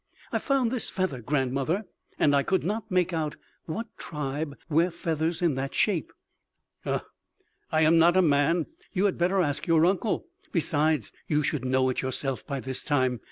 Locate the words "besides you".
10.51-11.43